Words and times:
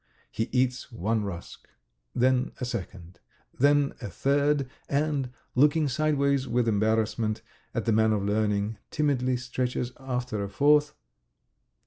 He 0.31 0.49
eats 0.51 0.91
one 0.91 1.23
rusk, 1.25 1.69
then 2.15 2.53
a 2.59 2.65
second, 2.65 3.19
then 3.59 3.93
a 4.01 4.07
third, 4.07 4.67
and, 4.89 5.29
looking 5.53 5.87
sideways, 5.87 6.47
with 6.47 6.67
embarrassment, 6.67 7.43
at 7.75 7.85
the 7.85 7.91
man 7.91 8.11
of 8.11 8.23
learning, 8.23 8.79
timidly 8.89 9.37
stretches 9.37 9.91
after 9.99 10.43
a 10.43 10.49
fourth. 10.49 10.95